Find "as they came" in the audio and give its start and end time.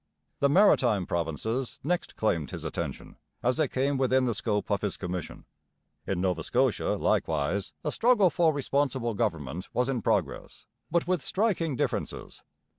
3.43-3.99